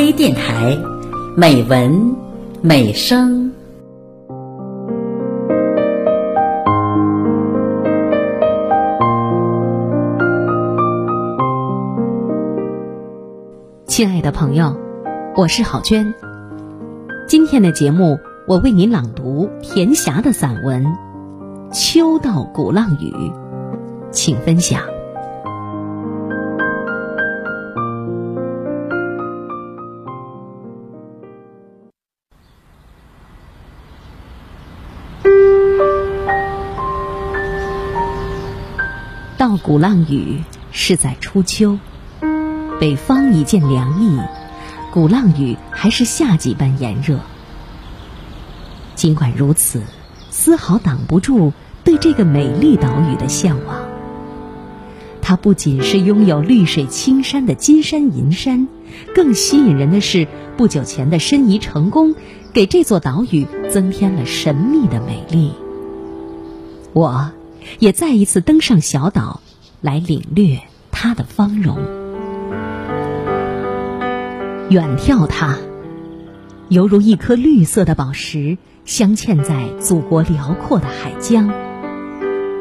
[0.00, 0.78] 微电台，
[1.36, 2.16] 美文
[2.62, 3.52] 美声。
[13.84, 14.74] 亲爱的朋友，
[15.36, 16.14] 我是郝娟。
[17.28, 20.82] 今天的节目，我为您朗读田霞的散文
[21.72, 23.10] 《秋到鼓浪屿》，
[24.10, 24.80] 请分享。
[39.62, 40.42] 鼓浪屿
[40.72, 41.78] 是在初秋，
[42.80, 44.18] 北方已见凉意，
[44.90, 47.20] 鼓浪屿还是夏季般炎热。
[48.94, 49.82] 尽管如此，
[50.30, 51.52] 丝毫挡不住
[51.84, 53.82] 对这个美丽岛屿的向往。
[55.20, 58.66] 它不仅是拥有绿水青山的金山银山，
[59.14, 62.14] 更吸引人的是不久前的申遗成功，
[62.54, 65.52] 给这座岛屿增添了神秘的美丽。
[66.94, 67.30] 我。
[67.78, 69.42] 也再一次登上小岛，
[69.80, 70.58] 来领略
[70.90, 71.76] 它的芳容。
[74.68, 75.56] 远眺它，
[76.68, 81.50] 犹如一颗绿色的宝石镶嵌在祖国辽阔的海疆，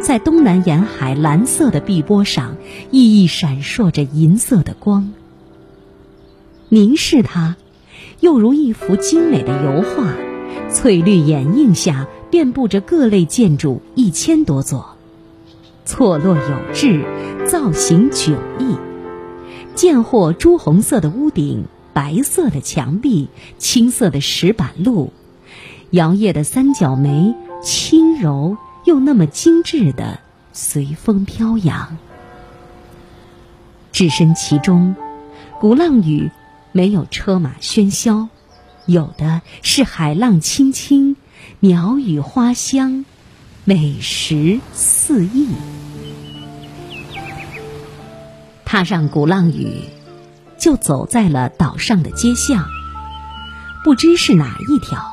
[0.00, 2.56] 在东南沿海蓝色的碧波上，
[2.90, 5.12] 熠熠闪烁着银色的光。
[6.68, 7.56] 凝视它，
[8.20, 10.14] 又如一幅精美的油画，
[10.70, 12.06] 翠绿掩映下。
[12.30, 14.89] 遍布着各类建筑一千多座，
[15.90, 17.04] 错落有致，
[17.48, 18.76] 造型迥异。
[19.74, 25.12] 见或朱红色的屋顶，白色的墙壁，青色的石板路，
[25.90, 30.20] 摇曳的三角梅，轻柔又那么精致的
[30.52, 31.98] 随风飘扬。
[33.90, 34.94] 置身其中，
[35.58, 36.30] 鼓浪屿
[36.70, 38.28] 没有车马喧嚣，
[38.86, 41.16] 有的是海浪轻轻。
[41.58, 43.04] 鸟语花香，
[43.64, 45.48] 美食四溢。
[48.70, 49.80] 踏上鼓浪屿，
[50.56, 52.64] 就走在了岛上的街巷。
[53.82, 55.10] 不知是哪一条，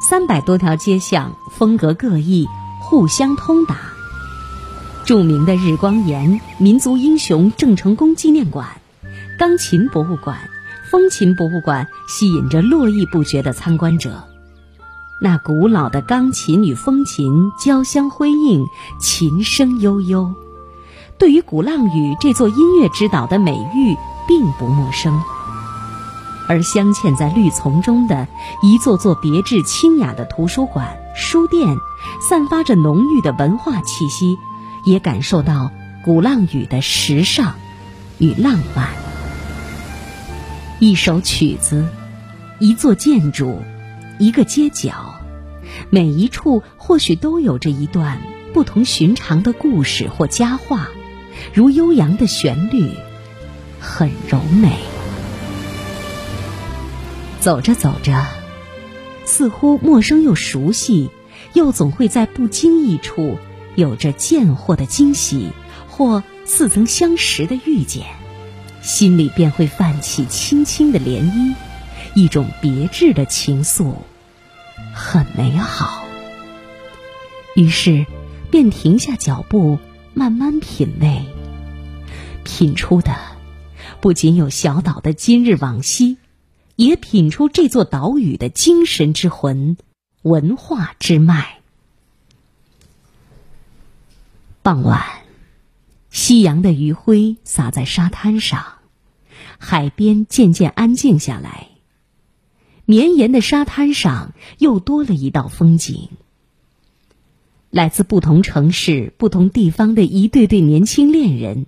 [0.00, 2.48] 三百多条街巷风格各异，
[2.80, 3.76] 互相通达。
[5.04, 8.66] 著名的日光岩、民族英雄郑成功纪念馆、
[9.38, 10.38] 钢琴博物馆、
[10.90, 14.24] 风琴博物馆，吸引着络绎不绝的参观者。
[15.20, 18.64] 那古老的钢琴与风琴交相辉映，
[18.98, 20.32] 琴声悠悠。
[21.18, 23.96] 对于鼓浪屿这座音乐之岛的美誉
[24.26, 25.20] 并不陌生，
[26.48, 28.28] 而镶嵌在绿丛中的
[28.62, 31.76] 一座座别致清雅的图书馆、书店，
[32.20, 34.38] 散发着浓郁的文化气息，
[34.84, 35.70] 也感受到
[36.04, 37.54] 鼓浪屿的时尚
[38.18, 38.88] 与浪漫。
[40.78, 41.88] 一首曲子，
[42.60, 43.60] 一座建筑。
[44.20, 45.14] 一个街角，
[45.90, 48.18] 每一处或许都有着一段
[48.52, 50.88] 不同寻常的故事或佳话，
[51.52, 52.90] 如悠扬的旋律，
[53.80, 54.72] 很柔美。
[57.40, 58.26] 走着走着，
[59.24, 61.10] 似乎陌生又熟悉，
[61.52, 63.38] 又总会在不经意处
[63.76, 65.50] 有着见获的惊喜，
[65.88, 68.06] 或似曾相识的遇见，
[68.82, 71.54] 心里便会泛起轻轻的涟漪。
[72.14, 73.94] 一种别致的情愫，
[74.92, 76.04] 很美好。
[77.54, 78.06] 于是，
[78.50, 79.78] 便停下脚步，
[80.18, 81.26] 慢慢品味。
[82.42, 83.14] 品出的
[84.00, 86.16] 不仅有小岛的今日往昔，
[86.74, 89.76] 也品出这座岛屿的精神之魂、
[90.22, 91.60] 文化之脉。
[94.60, 95.04] 傍晚，
[96.10, 98.78] 夕阳的余晖洒在沙滩上，
[99.58, 101.68] 海边渐渐安静下来。
[102.86, 106.08] 绵延的沙滩上又多了一道风景。
[107.70, 111.66] 来自不同城市、不同地方的一对对年轻恋人，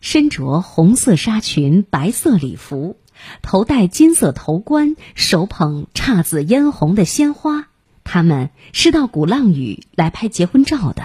[0.00, 2.96] 身着红色纱裙、白色礼服，
[3.42, 7.68] 头戴金色头冠，手捧姹紫嫣红的鲜花。
[8.04, 11.04] 他们是到鼓浪屿来拍结婚照的，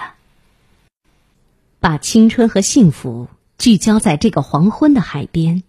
[1.80, 3.28] 把青春和幸福
[3.58, 5.62] 聚焦在这个黄昏的海边。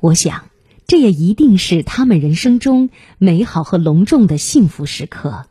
[0.00, 0.44] 我想。
[0.88, 5.46] 这也一定是他们人生中美好和隆重的幸福时刻。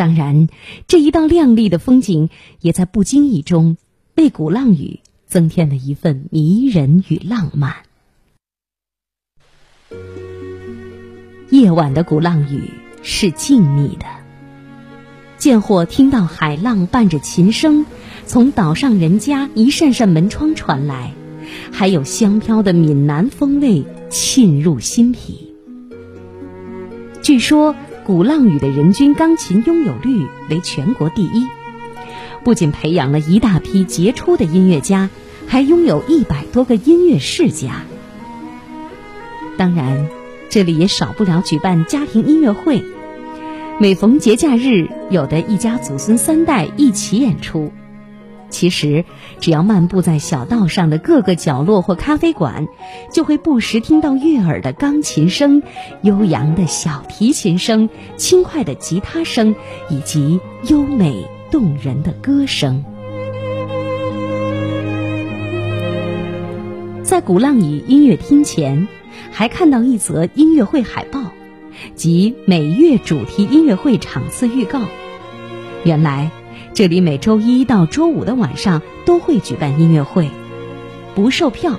[0.00, 0.48] 当然，
[0.88, 2.30] 这一道亮丽的风景
[2.62, 3.76] 也在不经意中
[4.14, 7.74] 为鼓浪屿增添了一份迷人与浪漫。
[11.50, 12.70] 夜晚的鼓浪屿
[13.02, 14.06] 是静谧的，
[15.36, 17.84] 见或听到海浪伴着琴声
[18.24, 21.12] 从岛上人家一扇扇门窗传来。
[21.70, 25.54] 还有香飘的闽南风味沁入心脾。
[27.22, 27.76] 据说
[28.10, 31.46] 鼓浪屿的人均钢琴拥有率为全国第一，
[32.42, 35.08] 不仅培养了一大批杰出的音乐家，
[35.46, 37.84] 还拥有一百多个音乐世家。
[39.56, 40.08] 当然，
[40.48, 42.82] 这里也少不了举办家庭音乐会。
[43.78, 47.70] 每逢节假日，有的一家祖孙三代一起演出。
[48.50, 49.04] 其实，
[49.38, 52.66] 只要漫步在小道上的各个角落或咖啡馆，
[53.12, 55.62] 就会不时听到悦耳的钢琴声、
[56.02, 59.54] 悠扬的小提琴声、轻快的吉他声，
[59.88, 62.84] 以及优美动人的歌声。
[67.02, 68.88] 在鼓浪屿音乐厅前，
[69.30, 71.20] 还看到一则音乐会海报，
[71.94, 74.80] 即每月主题音乐会场次预告。
[75.84, 76.30] 原来。
[76.72, 80.30] 这里每周一到周五的晚上都会举办音乐会，
[81.14, 81.78] 不售票，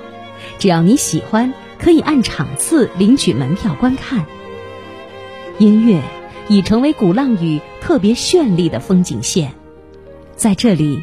[0.58, 4.26] 只要你喜欢，可以按场次领取门票观看。
[5.58, 6.02] 音乐
[6.48, 9.54] 已成为鼓浪屿特别绚丽的风景线，
[10.36, 11.02] 在这里，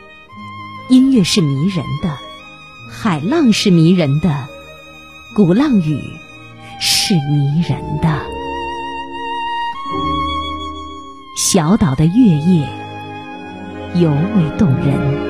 [0.90, 2.16] 音乐是迷人的，
[2.92, 4.48] 海浪是迷人的，
[5.36, 6.00] 鼓浪屿
[6.80, 8.22] 是迷人的，
[11.36, 12.89] 小岛的月夜。
[14.00, 15.30] 尤为动人。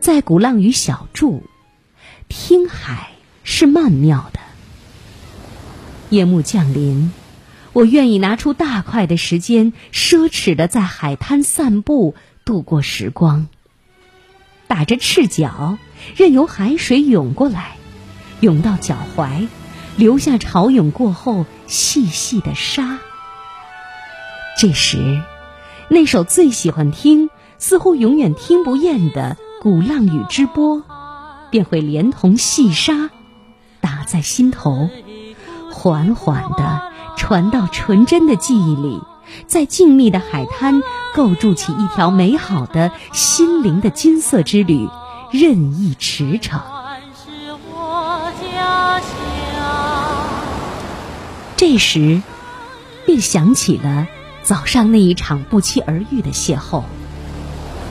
[0.00, 1.44] 在鼓浪屿小住，
[2.28, 3.10] 听海
[3.44, 4.40] 是曼妙的。
[6.08, 7.12] 夜幕降临，
[7.72, 13.46] 我愿意拿出大块的时间，奢侈的在海滩散步，度过时光。
[14.66, 15.78] 打着赤脚，
[16.16, 17.76] 任由海水涌过来，
[18.40, 19.46] 涌到脚踝。
[20.00, 22.98] 留下潮涌过后细细的沙。
[24.58, 25.20] 这时，
[25.90, 30.78] 那首最喜欢听、似乎永远听不厌的《鼓浪屿之波》，
[31.50, 33.10] 便会连同细沙
[33.82, 34.88] 打在心头，
[35.70, 36.80] 缓缓地
[37.18, 39.02] 传到纯真的记忆里，
[39.46, 40.80] 在静谧的海滩
[41.14, 44.88] 构筑起一条美好的心灵的金色之旅，
[45.30, 46.79] 任意驰骋。
[51.60, 52.22] 这时，
[53.04, 54.08] 便想起了
[54.42, 56.84] 早上那一场不期而遇的邂逅，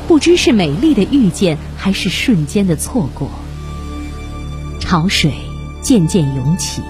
[0.07, 3.29] 不知是美丽的遇见，还是瞬间的错过。
[4.79, 5.31] 潮水
[5.83, 6.81] 渐渐涌起，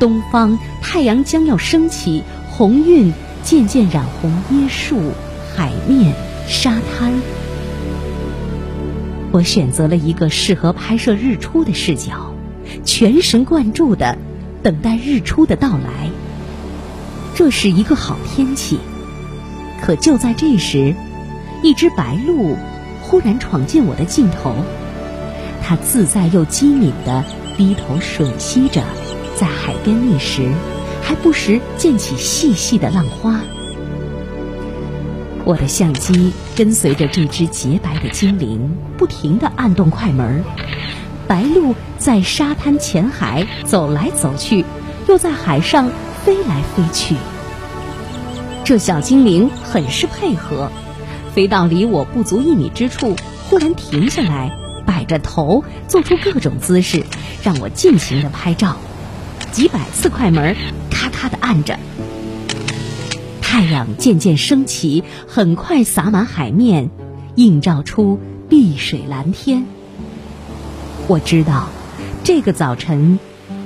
[0.00, 3.12] 东方太阳将要升起，红晕
[3.44, 5.12] 渐渐染红椰树、
[5.54, 6.12] 海面、
[6.48, 7.12] 沙滩。
[9.30, 12.34] 我选择了一个适合拍摄日出的视角，
[12.84, 14.18] 全神贯注的。
[14.62, 16.10] 等待日出的到来，
[17.34, 18.78] 这是一个好天气。
[19.80, 20.94] 可就在这时，
[21.62, 22.56] 一只白鹭
[23.02, 24.54] 忽然闯进我的镜头。
[25.62, 27.24] 它自在又机敏地
[27.56, 28.82] 低头吮吸着
[29.36, 30.50] 在海边觅食，
[31.02, 33.40] 还不时溅起细细的浪花。
[35.44, 40.42] 我的相机跟随着这只洁白的精灵，不停地按动快门。
[41.26, 44.64] 白鹭在沙滩浅海走来走去，
[45.08, 45.90] 又在海上
[46.24, 47.16] 飞来飞去。
[48.64, 50.70] 这小精灵很是配合，
[51.34, 53.16] 飞到离我不足一米之处，
[53.48, 54.56] 忽然停下来，
[54.86, 57.02] 摆着头，做出各种姿势，
[57.42, 58.76] 让我尽情的拍照。
[59.50, 60.54] 几百次快门，
[60.90, 61.78] 咔咔的按着。
[63.40, 66.90] 太阳渐渐升起，很快洒满海面，
[67.34, 69.64] 映照出碧水蓝天。
[71.06, 71.70] 我知道，
[72.28, 73.18] 这个早晨，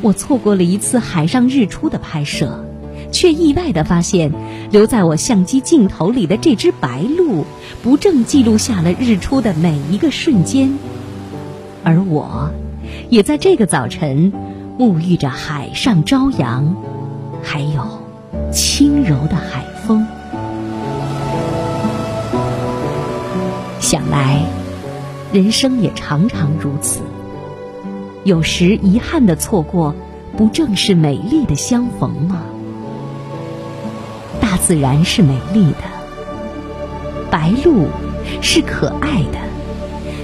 [0.03, 2.65] 我错过了一次海上日出的拍摄，
[3.11, 4.31] 却意外的发现，
[4.71, 7.45] 留在我相机镜头里的这只白鹭，
[7.83, 10.79] 不正记录下了日出的每一个瞬间。
[11.83, 12.51] 而我，
[13.11, 14.33] 也在这个早晨，
[14.79, 16.77] 沐浴着海上朝阳，
[17.43, 17.85] 还有
[18.53, 20.07] 轻柔的海风。
[23.81, 24.41] 想来，
[25.33, 27.01] 人生也常常如此。
[28.25, 29.97] 有时遗憾的错过，
[30.37, 32.43] 不正是美丽的相逢吗？
[34.41, 35.79] 大自然是美丽的，
[37.33, 37.89] 白鹭
[38.41, 39.41] 是可爱的，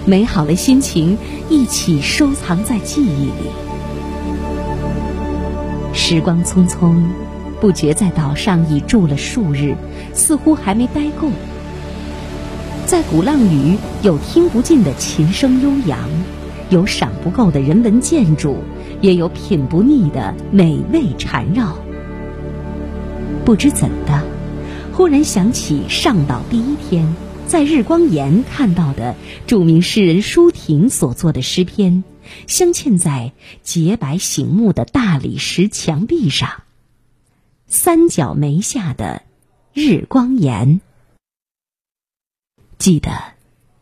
[0.07, 3.33] 美好的心情一起收藏在记忆里。
[5.93, 7.03] 时光匆匆，
[7.61, 9.75] 不觉在岛上已住了数日，
[10.15, 11.29] 似乎还没待够。
[12.87, 15.99] 在鼓浪屿，有听不尽的琴声悠扬。
[16.71, 18.59] 有赏不够的人文建筑，
[19.01, 21.77] 也有品不腻的美味缠绕。
[23.45, 24.23] 不知怎的，
[24.93, 27.15] 忽然想起上岛第一天
[27.47, 29.15] 在日光岩看到的
[29.47, 32.05] 著名诗人舒婷所作的诗篇，
[32.47, 33.33] 镶嵌在
[33.63, 36.63] 洁白醒目的大理石墙壁上。
[37.67, 39.23] 三角梅下的
[39.73, 40.83] 日光岩，
[42.77, 43.11] 记得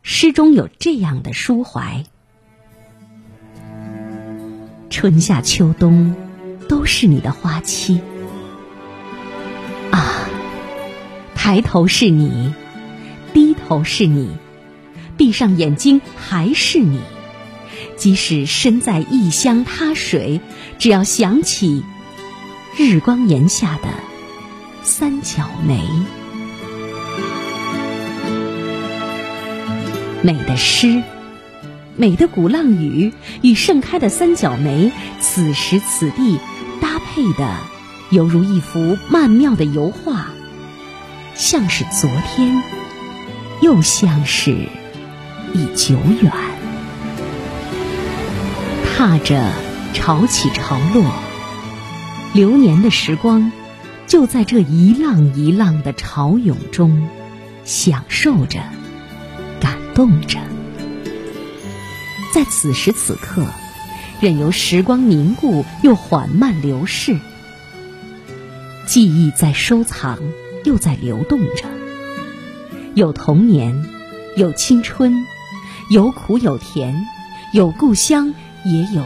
[0.01, 2.05] 诗中有这样的抒怀：
[4.99, 6.15] 春夏秋冬
[6.67, 8.01] 都是你的花期。
[9.91, 10.27] 啊，
[11.35, 12.51] 抬头是你，
[13.31, 14.35] 低头是你，
[15.15, 16.99] 闭上眼睛还是你。
[17.95, 20.41] 即使身在异乡他水，
[20.79, 21.83] 只要想起。
[22.75, 23.89] 日光岩下的
[24.81, 25.79] 三角梅，
[30.23, 31.03] 美的诗，
[31.97, 33.11] 美的鼓浪屿
[33.41, 36.39] 与盛开的三角梅，此时此地
[36.79, 37.57] 搭配的，
[38.11, 40.27] 犹如一幅曼妙的油画，
[41.33, 42.61] 像是昨天，
[43.61, 44.51] 又像是
[45.53, 46.31] 已久远。
[48.95, 49.51] 踏着
[49.93, 51.03] 潮起潮落。
[52.33, 53.51] 流年的时光，
[54.05, 57.07] 就在这一浪一浪的潮涌中，
[57.63, 58.59] 享受着，
[59.59, 60.39] 感动着。
[62.37, 63.47] 在此时此刻，
[64.21, 67.17] 任由时光凝固又缓慢流逝，
[68.85, 70.19] 记忆在收藏，
[70.63, 71.65] 又在流动着。
[72.93, 73.87] 有童年，
[74.35, 75.15] 有青春，
[75.89, 77.07] 有苦有甜，
[77.53, 79.03] 有故乡，也有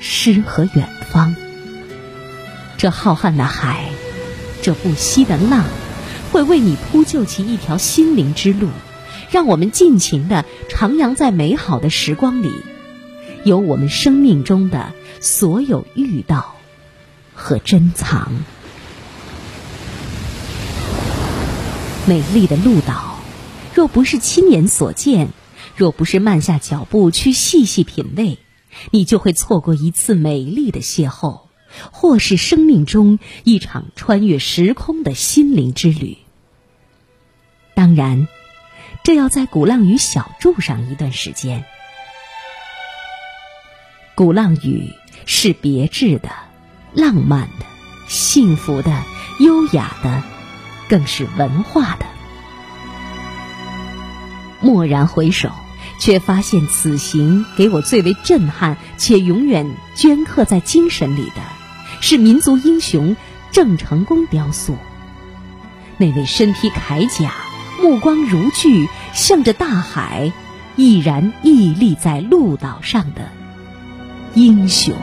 [0.00, 1.36] 诗和远方。
[2.76, 3.90] 这浩瀚的海，
[4.60, 5.62] 这不息的浪，
[6.32, 8.70] 会为你铺就起一条心灵之路，
[9.30, 12.50] 让我们尽情的徜徉在美好的时光里，
[13.44, 16.54] 有我们生命中的所有遇到
[17.34, 18.32] 和珍藏。
[22.06, 23.18] 美丽的鹭岛，
[23.74, 25.28] 若不是亲眼所见，
[25.76, 28.38] 若不是慢下脚步去细细品味，
[28.90, 31.40] 你就会错过一次美丽的邂逅。
[31.92, 36.16] 或是生命中一场穿越时空的心灵之旅。
[37.74, 38.28] 当然，
[39.06, 41.64] 这要在鼓浪屿小住上一段时间。
[44.16, 44.90] 鼓浪屿
[45.26, 46.28] 是别致的、
[46.92, 47.66] 浪漫的、
[48.08, 49.04] 幸福的、
[49.38, 50.24] 优雅的，
[50.88, 52.06] 更是文化的。
[54.60, 55.52] 蓦然回首，
[56.00, 61.42] 却发现此行给我最为震撼且永远镌刻在精神里的。
[62.00, 63.16] 是民族英雄
[63.52, 64.76] 郑成功雕塑，
[65.96, 67.32] 那位身披铠甲、
[67.80, 70.32] 目光如炬、向着大海、
[70.76, 73.28] 毅然屹立在鹿岛上的
[74.34, 74.94] 英雄。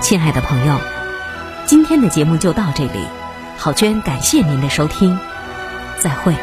[0.00, 0.80] 亲爱的朋友，
[1.66, 3.06] 今天的节目就到这里，
[3.62, 5.18] 郝娟感谢您的收听，
[5.98, 6.34] 再会。